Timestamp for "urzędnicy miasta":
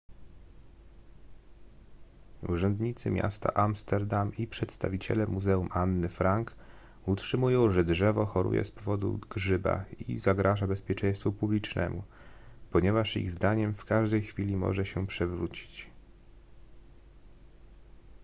2.49-3.53